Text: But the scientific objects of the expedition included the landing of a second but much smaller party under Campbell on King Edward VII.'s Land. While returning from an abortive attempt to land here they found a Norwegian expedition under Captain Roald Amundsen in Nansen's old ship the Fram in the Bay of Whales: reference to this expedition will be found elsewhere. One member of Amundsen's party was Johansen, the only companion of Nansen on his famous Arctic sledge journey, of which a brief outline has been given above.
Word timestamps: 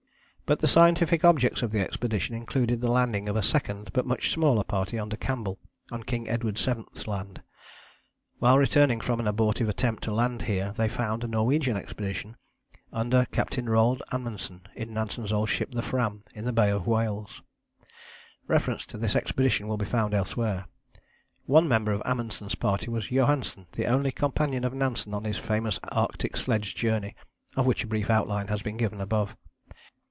But 0.47 0.59
the 0.59 0.67
scientific 0.67 1.23
objects 1.23 1.61
of 1.61 1.71
the 1.71 1.79
expedition 1.79 2.35
included 2.35 2.81
the 2.81 2.91
landing 2.91 3.29
of 3.29 3.37
a 3.37 3.41
second 3.41 3.89
but 3.93 4.05
much 4.05 4.33
smaller 4.33 4.65
party 4.65 4.99
under 4.99 5.15
Campbell 5.15 5.59
on 5.93 6.03
King 6.03 6.27
Edward 6.27 6.57
VII.'s 6.59 7.07
Land. 7.07 7.41
While 8.39 8.57
returning 8.57 8.99
from 8.99 9.21
an 9.21 9.29
abortive 9.29 9.69
attempt 9.69 10.03
to 10.03 10.13
land 10.13 10.41
here 10.41 10.73
they 10.75 10.89
found 10.89 11.23
a 11.23 11.27
Norwegian 11.29 11.77
expedition 11.77 12.35
under 12.91 13.23
Captain 13.31 13.67
Roald 13.69 14.01
Amundsen 14.11 14.63
in 14.75 14.93
Nansen's 14.93 15.31
old 15.31 15.47
ship 15.47 15.71
the 15.71 15.81
Fram 15.81 16.25
in 16.33 16.43
the 16.43 16.51
Bay 16.51 16.69
of 16.69 16.85
Whales: 16.85 17.41
reference 18.45 18.85
to 18.87 18.97
this 18.97 19.15
expedition 19.15 19.69
will 19.69 19.77
be 19.77 19.85
found 19.85 20.13
elsewhere. 20.13 20.65
One 21.45 21.69
member 21.69 21.93
of 21.93 22.01
Amundsen's 22.03 22.55
party 22.55 22.89
was 22.89 23.09
Johansen, 23.09 23.67
the 23.71 23.85
only 23.85 24.11
companion 24.11 24.65
of 24.65 24.73
Nansen 24.73 25.13
on 25.13 25.23
his 25.23 25.37
famous 25.37 25.79
Arctic 25.93 26.35
sledge 26.35 26.75
journey, 26.75 27.15
of 27.55 27.65
which 27.65 27.85
a 27.85 27.87
brief 27.87 28.09
outline 28.09 28.49
has 28.49 28.61
been 28.61 28.75
given 28.75 28.99
above. 28.99 29.37